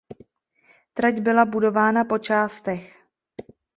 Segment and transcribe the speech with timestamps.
[0.93, 3.07] Trať byla budována po částech.